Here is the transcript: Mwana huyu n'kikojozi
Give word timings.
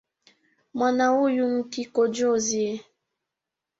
Mwana 0.75 1.05
huyu 1.15 1.43
n'kikojozi 1.53 2.65